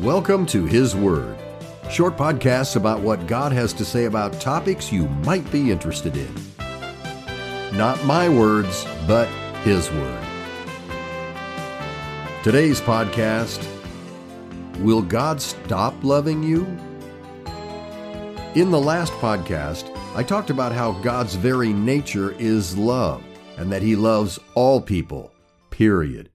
Welcome 0.00 0.46
to 0.46 0.64
His 0.64 0.96
Word, 0.96 1.36
short 1.90 2.16
podcasts 2.16 2.74
about 2.74 3.00
what 3.00 3.26
God 3.26 3.52
has 3.52 3.74
to 3.74 3.84
say 3.84 4.06
about 4.06 4.40
topics 4.40 4.90
you 4.90 5.06
might 5.26 5.52
be 5.52 5.70
interested 5.70 6.16
in. 6.16 6.34
Not 7.76 8.02
my 8.06 8.26
words, 8.26 8.86
but 9.06 9.28
His 9.62 9.90
Word. 9.90 10.24
Today's 12.42 12.80
podcast 12.80 13.62
Will 14.78 15.02
God 15.02 15.42
Stop 15.42 15.92
Loving 16.02 16.42
You? 16.42 16.64
In 18.54 18.70
the 18.70 18.80
last 18.80 19.12
podcast, 19.14 19.94
I 20.16 20.22
talked 20.22 20.48
about 20.48 20.72
how 20.72 20.92
God's 21.02 21.34
very 21.34 21.74
nature 21.74 22.34
is 22.38 22.74
love 22.74 23.22
and 23.58 23.70
that 23.70 23.82
He 23.82 23.96
loves 23.96 24.38
all 24.54 24.80
people, 24.80 25.30
period. 25.68 26.30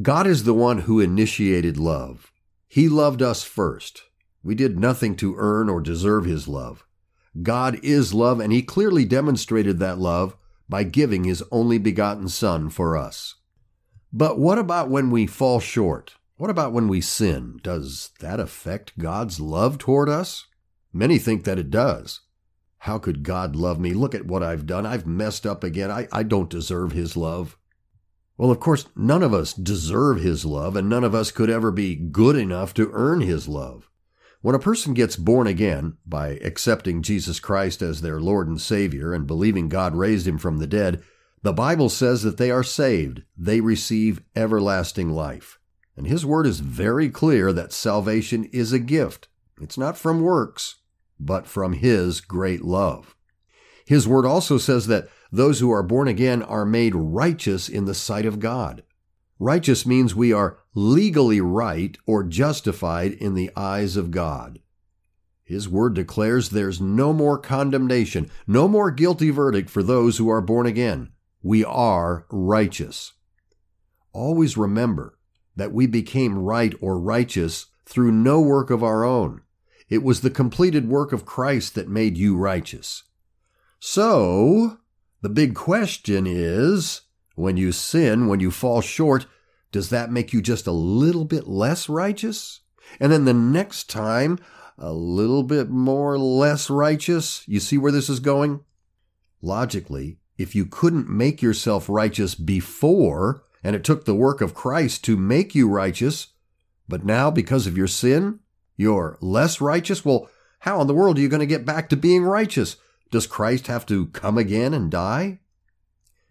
God 0.00 0.26
is 0.26 0.44
the 0.44 0.54
one 0.54 0.78
who 0.78 1.00
initiated 1.00 1.76
love. 1.76 2.32
He 2.68 2.88
loved 2.88 3.22
us 3.22 3.42
first. 3.42 4.02
We 4.42 4.54
did 4.54 4.78
nothing 4.78 5.16
to 5.16 5.34
earn 5.36 5.68
or 5.68 5.80
deserve 5.80 6.24
His 6.24 6.46
love. 6.46 6.84
God 7.42 7.78
is 7.82 8.14
love, 8.14 8.40
and 8.40 8.52
He 8.52 8.62
clearly 8.62 9.04
demonstrated 9.04 9.78
that 9.78 9.98
love 9.98 10.36
by 10.68 10.84
giving 10.84 11.24
His 11.24 11.42
only 11.50 11.78
begotten 11.78 12.28
Son 12.28 12.70
for 12.70 12.96
us. 12.96 13.34
But 14.12 14.38
what 14.38 14.58
about 14.58 14.88
when 14.88 15.10
we 15.10 15.26
fall 15.26 15.60
short? 15.60 16.14
What 16.36 16.50
about 16.50 16.72
when 16.72 16.88
we 16.88 17.00
sin? 17.00 17.60
Does 17.62 18.10
that 18.20 18.40
affect 18.40 18.98
God's 18.98 19.40
love 19.40 19.78
toward 19.78 20.08
us? 20.08 20.46
Many 20.92 21.18
think 21.18 21.44
that 21.44 21.58
it 21.58 21.70
does. 21.70 22.20
How 22.78 22.98
could 22.98 23.22
God 23.22 23.56
love 23.56 23.80
me? 23.80 23.94
Look 23.94 24.14
at 24.14 24.26
what 24.26 24.42
I've 24.42 24.66
done. 24.66 24.86
I've 24.86 25.06
messed 25.06 25.46
up 25.46 25.64
again. 25.64 25.90
I, 25.90 26.08
I 26.12 26.22
don't 26.22 26.50
deserve 26.50 26.92
His 26.92 27.16
love. 27.16 27.56
Well, 28.38 28.50
of 28.50 28.60
course, 28.60 28.86
none 28.94 29.22
of 29.22 29.32
us 29.32 29.54
deserve 29.54 30.20
His 30.20 30.44
love, 30.44 30.76
and 30.76 30.88
none 30.88 31.04
of 31.04 31.14
us 31.14 31.30
could 31.30 31.48
ever 31.48 31.70
be 31.70 31.96
good 31.96 32.36
enough 32.36 32.74
to 32.74 32.90
earn 32.92 33.22
His 33.22 33.48
love. 33.48 33.90
When 34.42 34.54
a 34.54 34.60
person 34.60 34.94
gets 34.94 35.16
born 35.16 35.46
again 35.46 35.96
by 36.06 36.38
accepting 36.42 37.02
Jesus 37.02 37.40
Christ 37.40 37.82
as 37.82 38.00
their 38.00 38.20
Lord 38.20 38.46
and 38.46 38.60
Savior 38.60 39.12
and 39.12 39.26
believing 39.26 39.68
God 39.68 39.96
raised 39.96 40.26
Him 40.26 40.38
from 40.38 40.58
the 40.58 40.66
dead, 40.66 41.02
the 41.42 41.52
Bible 41.52 41.88
says 41.88 42.22
that 42.22 42.36
they 42.36 42.50
are 42.50 42.62
saved. 42.62 43.22
They 43.36 43.60
receive 43.60 44.22
everlasting 44.34 45.10
life. 45.10 45.58
And 45.96 46.06
His 46.06 46.26
Word 46.26 46.46
is 46.46 46.60
very 46.60 47.08
clear 47.08 47.52
that 47.52 47.72
salvation 47.72 48.44
is 48.52 48.72
a 48.72 48.78
gift. 48.78 49.28
It's 49.60 49.78
not 49.78 49.96
from 49.96 50.20
works, 50.20 50.76
but 51.18 51.46
from 51.46 51.72
His 51.72 52.20
great 52.20 52.62
love. 52.62 53.16
His 53.86 54.06
Word 54.06 54.26
also 54.26 54.58
says 54.58 54.88
that 54.88 55.08
those 55.36 55.60
who 55.60 55.70
are 55.70 55.82
born 55.82 56.08
again 56.08 56.42
are 56.42 56.64
made 56.64 56.94
righteous 56.94 57.68
in 57.68 57.84
the 57.84 57.94
sight 57.94 58.26
of 58.26 58.40
God. 58.40 58.82
Righteous 59.38 59.84
means 59.84 60.14
we 60.14 60.32
are 60.32 60.58
legally 60.74 61.40
right 61.40 61.96
or 62.06 62.24
justified 62.24 63.12
in 63.12 63.34
the 63.34 63.50
eyes 63.54 63.96
of 63.96 64.10
God. 64.10 64.60
His 65.44 65.68
word 65.68 65.94
declares 65.94 66.50
there's 66.50 66.80
no 66.80 67.12
more 67.12 67.38
condemnation, 67.38 68.30
no 68.46 68.66
more 68.66 68.90
guilty 68.90 69.30
verdict 69.30 69.70
for 69.70 69.82
those 69.82 70.18
who 70.18 70.28
are 70.28 70.40
born 70.40 70.66
again. 70.66 71.12
We 71.42 71.64
are 71.64 72.26
righteous. 72.30 73.12
Always 74.12 74.56
remember 74.56 75.18
that 75.54 75.72
we 75.72 75.86
became 75.86 76.38
right 76.38 76.74
or 76.80 76.98
righteous 76.98 77.66
through 77.84 78.10
no 78.10 78.40
work 78.40 78.70
of 78.70 78.82
our 78.82 79.04
own. 79.04 79.42
It 79.88 80.02
was 80.02 80.22
the 80.22 80.30
completed 80.30 80.88
work 80.88 81.12
of 81.12 81.24
Christ 81.24 81.74
that 81.74 81.88
made 81.88 82.16
you 82.16 82.36
righteous. 82.36 83.04
So, 83.78 84.78
the 85.22 85.28
big 85.28 85.54
question 85.54 86.26
is 86.26 87.02
when 87.34 87.56
you 87.56 87.72
sin, 87.72 88.28
when 88.28 88.40
you 88.40 88.50
fall 88.50 88.80
short, 88.80 89.26
does 89.72 89.90
that 89.90 90.10
make 90.10 90.32
you 90.32 90.40
just 90.40 90.66
a 90.66 90.72
little 90.72 91.24
bit 91.24 91.46
less 91.46 91.88
righteous? 91.88 92.60
And 93.00 93.12
then 93.12 93.24
the 93.24 93.34
next 93.34 93.90
time, 93.90 94.38
a 94.78 94.92
little 94.92 95.42
bit 95.42 95.70
more 95.70 96.18
less 96.18 96.68
righteous? 96.70 97.42
You 97.46 97.60
see 97.60 97.78
where 97.78 97.92
this 97.92 98.08
is 98.08 98.20
going? 98.20 98.60
Logically, 99.42 100.18
if 100.36 100.54
you 100.54 100.66
couldn't 100.66 101.08
make 101.08 101.42
yourself 101.42 101.88
righteous 101.88 102.34
before, 102.34 103.42
and 103.62 103.74
it 103.74 103.84
took 103.84 104.04
the 104.04 104.14
work 104.14 104.40
of 104.40 104.54
Christ 104.54 105.04
to 105.04 105.16
make 105.16 105.54
you 105.54 105.68
righteous, 105.68 106.28
but 106.88 107.04
now 107.04 107.30
because 107.30 107.66
of 107.66 107.76
your 107.76 107.88
sin, 107.88 108.40
you're 108.76 109.18
less 109.20 109.60
righteous, 109.60 110.04
well, 110.04 110.28
how 110.60 110.80
in 110.80 110.86
the 110.86 110.94
world 110.94 111.18
are 111.18 111.20
you 111.20 111.28
going 111.28 111.40
to 111.40 111.46
get 111.46 111.64
back 111.64 111.88
to 111.88 111.96
being 111.96 112.22
righteous? 112.22 112.76
Does 113.10 113.26
Christ 113.26 113.66
have 113.68 113.86
to 113.86 114.06
come 114.06 114.38
again 114.38 114.74
and 114.74 114.90
die? 114.90 115.40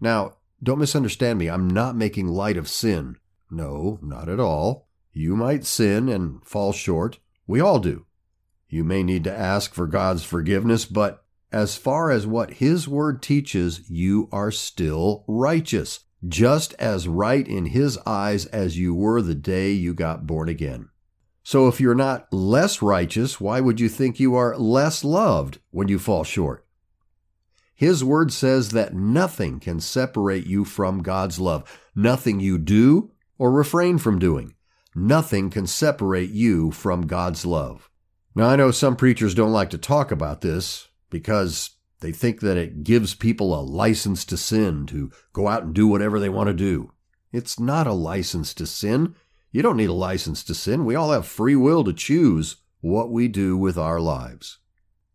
Now, 0.00 0.34
don't 0.62 0.78
misunderstand 0.78 1.38
me. 1.38 1.48
I'm 1.48 1.68
not 1.68 1.96
making 1.96 2.28
light 2.28 2.56
of 2.56 2.68
sin. 2.68 3.16
No, 3.50 3.98
not 4.02 4.28
at 4.28 4.40
all. 4.40 4.88
You 5.12 5.36
might 5.36 5.64
sin 5.64 6.08
and 6.08 6.44
fall 6.44 6.72
short. 6.72 7.18
We 7.46 7.60
all 7.60 7.78
do. 7.78 8.06
You 8.68 8.84
may 8.84 9.02
need 9.02 9.24
to 9.24 9.36
ask 9.36 9.72
for 9.72 9.86
God's 9.86 10.24
forgiveness, 10.24 10.84
but 10.84 11.24
as 11.50 11.76
far 11.76 12.10
as 12.10 12.26
what 12.26 12.54
His 12.54 12.86
Word 12.86 13.22
teaches, 13.22 13.88
you 13.88 14.28
are 14.30 14.50
still 14.50 15.24
righteous, 15.26 16.00
just 16.26 16.74
as 16.74 17.08
right 17.08 17.46
in 17.46 17.66
His 17.66 17.98
eyes 18.04 18.44
as 18.46 18.78
you 18.78 18.94
were 18.94 19.22
the 19.22 19.34
day 19.34 19.72
you 19.72 19.94
got 19.94 20.26
born 20.26 20.48
again. 20.48 20.90
So 21.48 21.66
if 21.66 21.80
you're 21.80 21.94
not 21.94 22.30
less 22.30 22.82
righteous, 22.82 23.40
why 23.40 23.62
would 23.62 23.80
you 23.80 23.88
think 23.88 24.20
you 24.20 24.34
are 24.34 24.54
less 24.58 25.02
loved 25.02 25.60
when 25.70 25.88
you 25.88 25.98
fall 25.98 26.22
short? 26.22 26.66
His 27.74 28.04
word 28.04 28.34
says 28.34 28.72
that 28.72 28.92
nothing 28.92 29.58
can 29.58 29.80
separate 29.80 30.46
you 30.46 30.66
from 30.66 31.00
God's 31.02 31.40
love. 31.40 31.64
Nothing 31.96 32.38
you 32.38 32.58
do 32.58 33.12
or 33.38 33.50
refrain 33.50 33.96
from 33.96 34.18
doing. 34.18 34.56
Nothing 34.94 35.48
can 35.48 35.66
separate 35.66 36.28
you 36.28 36.70
from 36.70 37.06
God's 37.06 37.46
love. 37.46 37.88
Now, 38.34 38.50
I 38.50 38.56
know 38.56 38.70
some 38.70 38.94
preachers 38.94 39.34
don't 39.34 39.50
like 39.50 39.70
to 39.70 39.78
talk 39.78 40.10
about 40.10 40.42
this 40.42 40.88
because 41.08 41.70
they 42.00 42.12
think 42.12 42.40
that 42.40 42.58
it 42.58 42.84
gives 42.84 43.14
people 43.14 43.58
a 43.58 43.64
license 43.64 44.26
to 44.26 44.36
sin, 44.36 44.84
to 44.88 45.10
go 45.32 45.48
out 45.48 45.62
and 45.62 45.74
do 45.74 45.86
whatever 45.86 46.20
they 46.20 46.28
want 46.28 46.48
to 46.48 46.52
do. 46.52 46.92
It's 47.32 47.58
not 47.58 47.86
a 47.86 47.94
license 47.94 48.52
to 48.52 48.66
sin. 48.66 49.14
You 49.50 49.62
don't 49.62 49.76
need 49.76 49.88
a 49.88 49.94
license 49.94 50.44
to 50.44 50.54
sin. 50.54 50.84
We 50.84 50.94
all 50.94 51.12
have 51.12 51.26
free 51.26 51.56
will 51.56 51.84
to 51.84 51.92
choose 51.92 52.56
what 52.80 53.10
we 53.10 53.28
do 53.28 53.56
with 53.56 53.78
our 53.78 54.00
lives. 54.00 54.58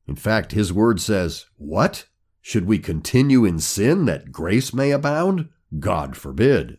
In 0.08 0.16
fact, 0.16 0.52
his 0.52 0.74
word 0.74 1.00
says, 1.00 1.46
What? 1.58 2.06
Should 2.42 2.66
we 2.66 2.80
continue 2.80 3.46
in 3.46 3.60
sin 3.60 4.06
that 4.06 4.34
grace 4.34 4.74
may 4.74 4.92
abound? 4.92 5.50
God 5.80 6.18
forbid. 6.18 6.78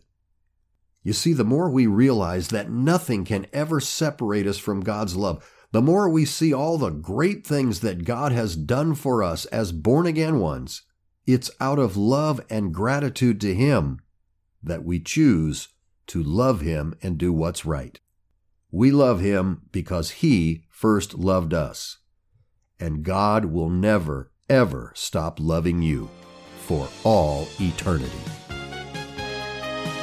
You 1.03 1.13
see, 1.13 1.33
the 1.33 1.43
more 1.43 1.69
we 1.69 1.87
realize 1.87 2.49
that 2.49 2.69
nothing 2.69 3.25
can 3.25 3.47
ever 3.51 3.79
separate 3.79 4.45
us 4.45 4.57
from 4.57 4.81
God's 4.81 5.15
love, 5.15 5.43
the 5.71 5.81
more 5.81 6.07
we 6.07 6.25
see 6.25 6.53
all 6.53 6.77
the 6.77 6.89
great 6.89 7.45
things 7.45 7.79
that 7.79 8.05
God 8.05 8.31
has 8.31 8.55
done 8.55 8.95
for 8.95 9.23
us 9.23 9.45
as 9.45 9.71
born 9.71 10.05
again 10.05 10.39
ones, 10.39 10.83
it's 11.25 11.51
out 11.59 11.79
of 11.79 11.97
love 11.97 12.39
and 12.49 12.73
gratitude 12.73 13.41
to 13.41 13.53
Him 13.53 13.99
that 14.61 14.83
we 14.83 14.99
choose 14.99 15.69
to 16.07 16.23
love 16.23 16.61
Him 16.61 16.95
and 17.01 17.17
do 17.17 17.33
what's 17.33 17.65
right. 17.65 17.99
We 18.71 18.91
love 18.91 19.21
Him 19.21 19.63
because 19.71 20.11
He 20.11 20.63
first 20.69 21.15
loved 21.15 21.53
us. 21.53 21.97
And 22.79 23.03
God 23.03 23.45
will 23.45 23.69
never, 23.69 24.31
ever 24.49 24.91
stop 24.95 25.39
loving 25.39 25.81
you 25.81 26.09
for 26.59 26.87
all 27.03 27.47
eternity. 27.59 28.11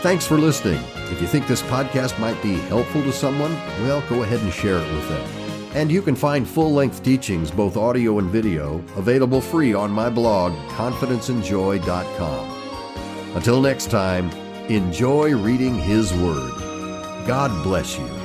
Thanks 0.00 0.26
for 0.26 0.38
listening. 0.38 0.82
If 1.12 1.20
you 1.20 1.28
think 1.28 1.46
this 1.46 1.62
podcast 1.62 2.18
might 2.18 2.42
be 2.42 2.54
helpful 2.54 3.02
to 3.02 3.12
someone, 3.12 3.52
well, 3.82 4.02
go 4.08 4.22
ahead 4.22 4.40
and 4.40 4.52
share 4.52 4.78
it 4.78 4.92
with 4.92 5.08
them. 5.08 5.28
And 5.74 5.92
you 5.92 6.02
can 6.02 6.16
find 6.16 6.46
full 6.46 6.72
length 6.72 7.02
teachings, 7.02 7.50
both 7.50 7.76
audio 7.76 8.18
and 8.18 8.30
video, 8.30 8.76
available 8.96 9.40
free 9.40 9.74
on 9.74 9.90
my 9.90 10.10
blog, 10.10 10.52
confidenceandjoy.com. 10.70 13.36
Until 13.36 13.60
next 13.60 13.90
time, 13.90 14.30
Enjoy 14.68 15.34
reading 15.34 15.74
His 15.74 16.14
Word. 16.14 16.56
God 17.26 17.50
bless 17.64 17.98
you. 17.98 18.21